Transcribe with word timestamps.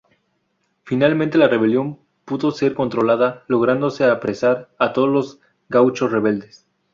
Finalmente, 0.83 1.37
la 1.37 1.47
rebelión 1.47 1.99
pudo 2.25 2.49
ser 2.49 2.73
controlada, 2.73 3.43
lográndose 3.47 4.03
apresar 4.05 4.71
a 4.79 4.93
todos 4.93 5.07
los 5.09 5.39
gauchos 5.69 6.11
rebeldes. 6.11 6.65